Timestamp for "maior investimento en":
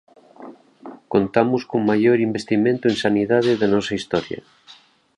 1.89-2.95